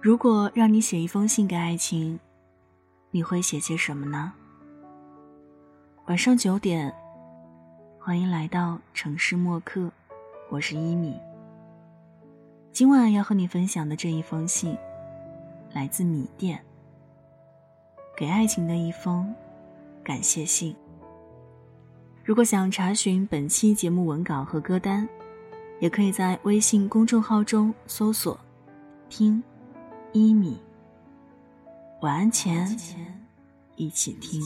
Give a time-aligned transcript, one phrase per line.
[0.00, 2.18] 如果让你写一封信给爱情，
[3.10, 4.32] 你会写些什么呢？
[6.06, 6.94] 晚上九点，
[7.98, 9.90] 欢迎来到城市默客，
[10.50, 11.18] 我是一米。
[12.72, 14.76] 今晚要和你分享的这一封信，
[15.72, 16.62] 来自米店，
[18.16, 19.34] 给爱情的一封
[20.02, 20.74] 感谢信。
[22.24, 25.06] 如果想查询本期节目文稿和歌单，
[25.80, 28.38] 也可以在微信公众号中搜索
[29.08, 29.42] “听
[30.12, 30.60] 一米”。
[32.02, 32.66] 晚安前，
[33.76, 34.40] 一起听。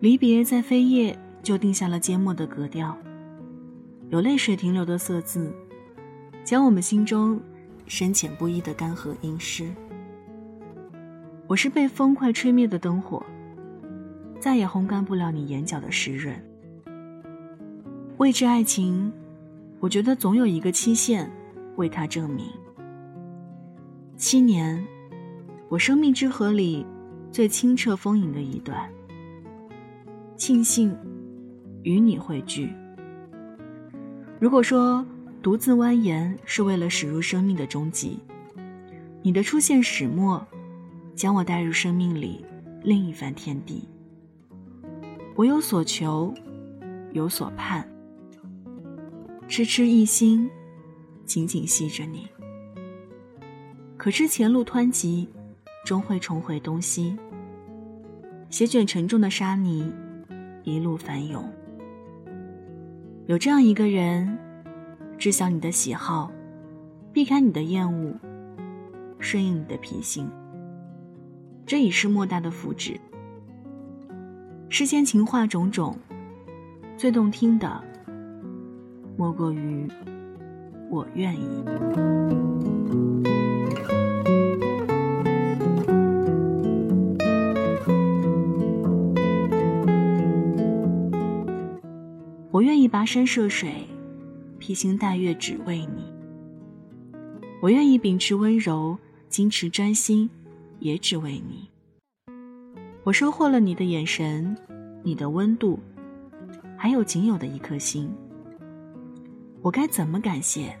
[0.00, 2.96] 离别在飞页就定下了缄默的格调，
[4.08, 5.52] 有泪水停留的色字，
[6.42, 7.38] 将我们心中
[7.86, 9.70] 深浅不一的干涸阴湿。
[11.46, 13.22] 我是被风快吹灭的灯火，
[14.38, 16.34] 再也烘干不了你眼角的湿润。
[18.16, 19.12] 未知爱情，
[19.80, 21.30] 我觉得总有一个期限，
[21.76, 22.46] 为它证明。
[24.16, 24.82] 七年，
[25.68, 26.86] 我生命之河里。
[27.32, 28.90] 最清澈丰盈的一段，
[30.40, 30.96] 庆幸
[31.82, 32.72] 与你汇聚。
[34.40, 35.04] 如果说
[35.42, 38.18] 独自蜿蜒是为了驶入生命的终极，
[39.20, 40.42] 你的出现始末，
[41.14, 42.42] 将我带入生命里
[42.82, 43.86] 另一番天地。
[45.36, 46.32] 我有所求，
[47.12, 47.86] 有所盼，
[49.46, 50.48] 痴痴一心，
[51.26, 52.26] 紧紧系着你。
[53.98, 55.28] 可知前路湍急。
[55.84, 57.16] 终会重回东西，
[58.50, 59.90] 席卷沉重的沙泥，
[60.62, 61.44] 一路翻涌。
[63.26, 64.38] 有这样一个人，
[65.16, 66.30] 知晓你的喜好，
[67.12, 68.14] 避开你的厌恶，
[69.18, 70.28] 顺应你的脾性，
[71.64, 72.98] 这已是莫大的福祉。
[74.68, 75.96] 世间情话种种，
[76.96, 77.82] 最动听的，
[79.16, 79.88] 莫过于
[80.90, 81.64] 我愿意。
[92.60, 93.88] 我愿意跋山涉水，
[94.58, 96.12] 披星戴月，只为你。
[97.62, 98.98] 我愿意秉持温柔，
[99.30, 100.28] 矜持专心，
[100.78, 101.70] 也只为你。
[103.02, 104.54] 我收获了你的眼神，
[105.02, 105.78] 你的温度，
[106.76, 108.12] 还有仅有的一颗心。
[109.62, 110.76] 我该怎么感谢？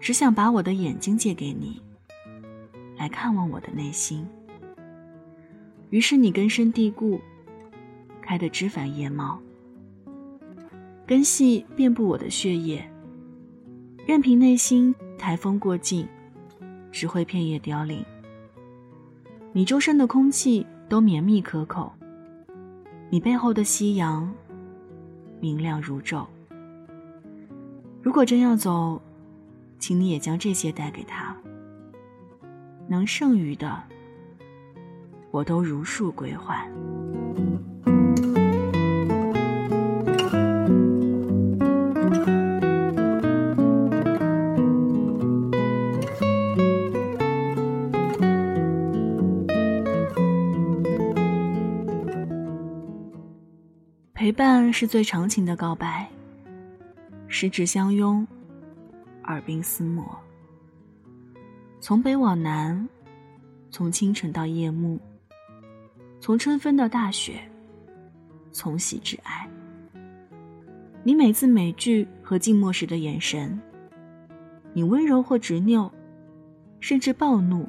[0.00, 1.80] 只想把我的眼睛借给你，
[2.98, 4.26] 来看望我的内心。
[5.90, 7.20] 于是你根深蒂固，
[8.20, 9.40] 开得枝繁叶茂。
[11.12, 12.82] 根系遍布我的血液，
[14.06, 16.08] 任凭内心台风过境，
[16.90, 18.02] 只会片叶凋零。
[19.52, 21.92] 你周身的空气都绵密可口，
[23.10, 24.32] 你背后的夕阳
[25.38, 26.24] 明亮如昼。
[28.00, 28.98] 如果真要走，
[29.78, 31.36] 请你也将这些带给他。
[32.88, 33.82] 能剩余的，
[35.30, 36.66] 我都如数归还。
[54.72, 56.08] 是最长情的告白，
[57.28, 58.26] 十指相拥，
[59.24, 60.04] 耳鬓厮磨。
[61.78, 62.88] 从北往南，
[63.70, 64.98] 从清晨到夜幕，
[66.20, 67.34] 从春分到大雪，
[68.50, 69.46] 从喜至哀。
[71.04, 73.60] 你每字每句和静默时的眼神，
[74.72, 75.92] 你温柔或执拗，
[76.80, 77.68] 甚至暴怒，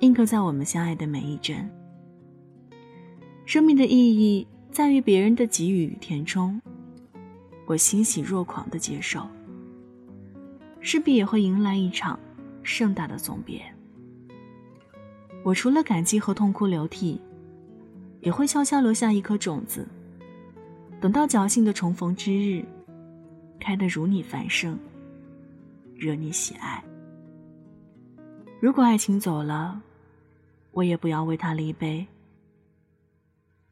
[0.00, 1.68] 印刻在我们相爱的每一帧。
[3.46, 4.46] 生命的意义。
[4.72, 6.58] 在于别人的给予与填充，
[7.66, 9.28] 我欣喜若狂的接受，
[10.80, 12.18] 势必也会迎来一场
[12.62, 13.62] 盛大的送别。
[15.44, 17.20] 我除了感激和痛哭流涕，
[18.20, 19.86] 也会悄悄留下一颗种子，
[21.02, 22.64] 等到侥幸的重逢之日，
[23.60, 24.78] 开得如你繁盛，
[25.94, 26.82] 惹你喜爱。
[28.58, 29.82] 如果爱情走了，
[30.70, 32.06] 我也不要为他立碑。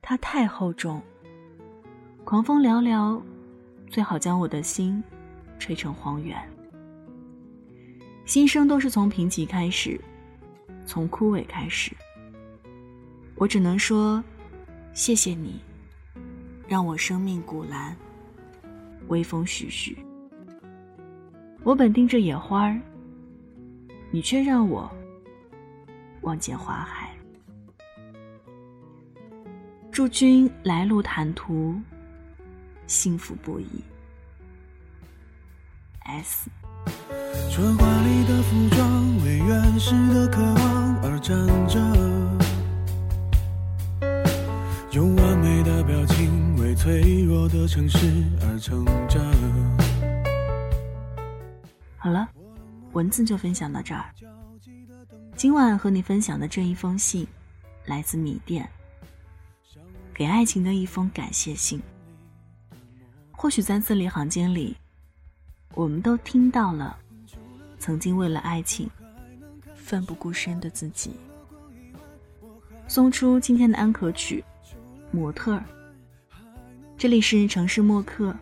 [0.02, 1.00] 它太厚重，
[2.24, 3.20] 狂风寥寥，
[3.88, 5.02] 最好将我的心
[5.58, 6.36] 吹成荒原。
[8.24, 10.00] 新生都是从贫瘠开始，
[10.86, 11.92] 从枯萎开始。
[13.36, 14.22] 我只能说，
[14.92, 15.60] 谢谢你，
[16.68, 17.96] 让我生命古蓝，
[19.08, 19.96] 微风徐徐。
[21.62, 22.80] 我本盯着野花儿，
[24.10, 24.90] 你却让我
[26.22, 27.10] 望见花海。
[30.00, 31.78] 祝君来路坦途，
[32.86, 33.84] 幸福不已。
[36.06, 36.48] S。
[37.50, 41.36] 春华丽的服装为原始的渴望而站
[41.68, 41.78] 着，
[44.92, 49.20] 用完美的表情为脆弱的城市而撑着。
[51.98, 52.26] 好了，
[52.92, 54.06] 文字就分享到这儿。
[55.36, 57.28] 今晚和你分享的这一封信，
[57.84, 58.66] 来自米店，
[60.20, 61.80] 给爱情的一封感谢信。
[63.32, 64.76] 或许在字里行间里，
[65.72, 66.94] 我们都听到了。
[67.78, 68.86] 曾经为了爱情
[69.74, 71.12] 奋不顾身的自己，
[72.86, 74.44] 送出今天的安可曲
[75.10, 75.64] 《模特儿》。
[76.98, 78.36] 这里是城市默客，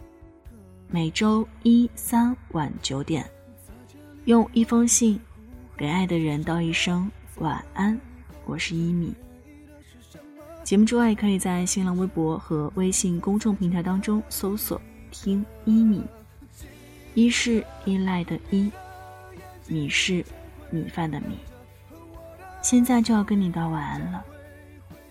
[0.89, 3.25] 每周一、三晚九点，
[4.25, 5.17] 用一封信
[5.77, 7.97] 给爱的人道一声晚安。
[8.47, 9.15] 我是一米。
[10.69, 14.79] 节目之外，可以在新浪微博和微信公众平台当中搜索
[15.11, 16.05] “听一米”，
[17.17, 18.70] 一是依赖的依。
[19.67, 20.23] 米是
[20.69, 21.38] 米饭的米，
[22.61, 24.23] 现在就要跟你道晚安了，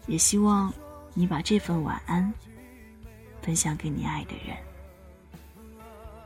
[0.05, 0.71] 也希望
[1.15, 2.31] 你把这份晚安
[3.41, 4.55] 分享给你爱的人。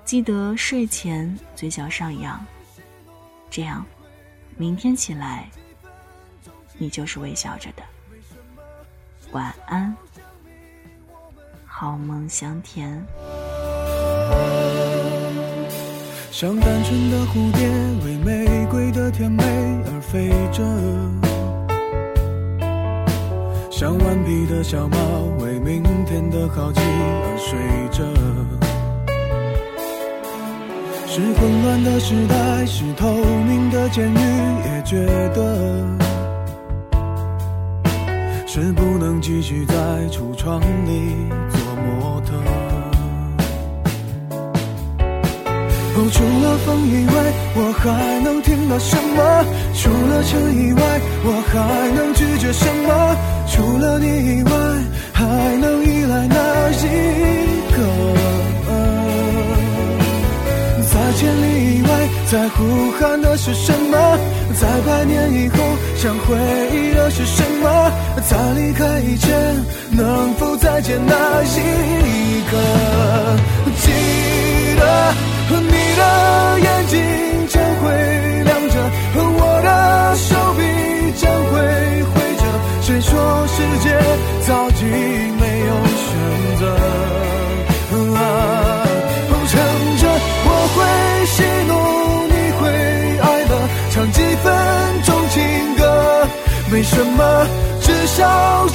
[0.04, 2.46] 记得睡前嘴角上扬，
[3.50, 3.86] 这样
[4.58, 5.50] 明天起来
[6.78, 7.84] 你就是微笑着的。
[9.32, 9.96] 晚安，
[11.66, 13.02] 好梦香甜。
[16.30, 17.70] 像单纯的蝴蝶，
[18.06, 19.44] 为玫瑰的甜美
[19.86, 20.62] 而飞着；
[23.72, 24.98] 像顽皮的小猫，
[25.40, 27.58] 为明天的好奇而睡
[27.90, 28.04] 着。
[31.08, 34.18] 是混乱的时代，是透明的监狱，
[34.66, 35.86] 也觉得
[39.22, 39.76] 继续在
[40.10, 41.16] 橱窗里
[41.52, 42.34] 做模特。
[42.34, 42.48] 哦
[46.12, 47.14] 除了风以外，
[47.56, 49.46] 我还能听到什么？
[49.76, 50.82] 除了尘以外，
[51.24, 53.16] 我还能拒绝什么？
[53.48, 54.52] 除了你以外，
[55.14, 55.81] 还能
[62.32, 64.18] 在呼喊的是什么？
[64.58, 65.58] 在百年以后，
[65.98, 66.38] 想回
[66.72, 67.92] 忆的是什么？
[68.26, 72.58] 在离开以前，能否再见那一刻？
[73.82, 73.92] 记
[74.80, 75.31] 得。
[96.82, 97.48] 没什么，
[97.80, 98.68] 至少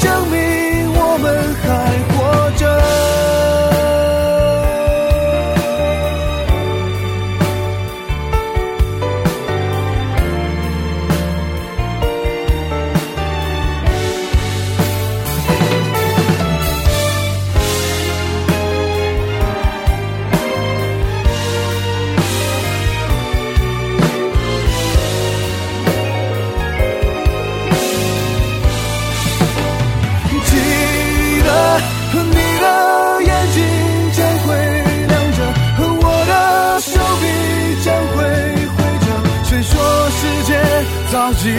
[41.46, 41.52] 你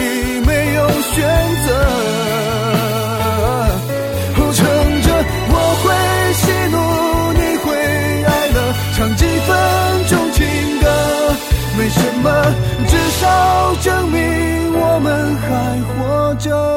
[0.45, 1.15] 没有选
[1.65, 1.67] 择，
[4.53, 4.65] 撑
[5.01, 5.07] 着
[5.49, 5.85] 我会
[6.33, 6.75] 喜怒，
[7.31, 7.65] 你会
[8.25, 8.57] 哀乐，
[8.97, 9.49] 唱几分
[10.09, 10.43] 钟情
[10.81, 10.85] 歌，
[11.77, 12.25] 没什么，
[12.85, 12.91] 至
[13.21, 13.23] 少
[13.81, 14.17] 证明
[14.77, 15.47] 我们还
[15.87, 16.76] 活着。